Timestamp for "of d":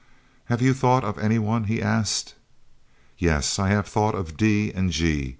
4.15-4.71